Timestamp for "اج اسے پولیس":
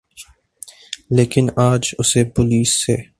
1.57-2.85